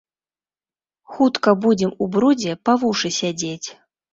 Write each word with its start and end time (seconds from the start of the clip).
Хутка 1.17 1.53
будзем 1.67 1.91
у 2.07 2.09
брудзе 2.15 2.59
па 2.71 2.79
вушы 2.85 3.15
сядзець. 3.23 3.67